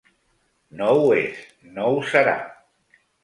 [0.79, 1.37] No ho és,
[1.77, 2.35] no ho serà.